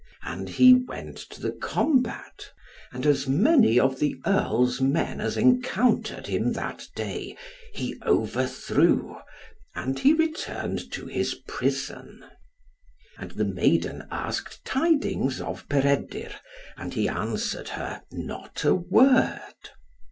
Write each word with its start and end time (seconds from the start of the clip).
And 0.23 0.49
he 0.49 0.73
went 0.73 1.15
to 1.29 1.39
the 1.39 1.51
combat; 1.51 2.49
and 2.91 3.05
as 3.05 3.27
many 3.27 3.79
of 3.79 3.99
the 3.99 4.15
Earl's 4.25 4.81
men 4.81 5.21
as 5.21 5.37
encountered 5.37 6.25
him 6.25 6.53
that 6.53 6.87
day, 6.95 7.37
he 7.71 7.99
overthrew; 8.03 9.17
and 9.75 9.99
he 9.99 10.13
returned 10.13 10.91
to 10.93 11.05
his 11.05 11.35
prison. 11.47 12.25
And 13.19 13.29
the 13.29 13.45
maiden 13.45 14.07
asked 14.09 14.65
tidings 14.65 15.39
of 15.39 15.69
Peredur, 15.69 16.33
and 16.77 16.95
he 16.95 17.07
answered 17.07 17.69
her 17.69 18.01
not 18.11 18.63
a 18.65 18.73
word. 18.73 19.53